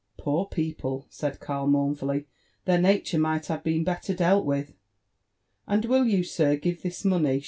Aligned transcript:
"Poor 0.17 0.47
people 0.47 1.03
I" 1.05 1.07
said 1.11 1.39
Karl 1.39 1.67
mournfully; 1.67 2.25
"their 2.65 2.81
nature 2.81 3.19
might 3.19 3.45
have 3.45 3.63
been 3.63 3.83
better 3.83 4.15
dealt 4.15 4.45
with." 4.47 4.73
"And 5.67 5.85
will 5.85 6.05
you, 6.07 6.23
sir, 6.23 6.55
give 6.55 6.81
this 6.81 7.05
money?" 7.05 7.39